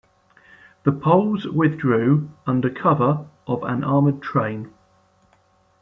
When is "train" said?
4.23-4.73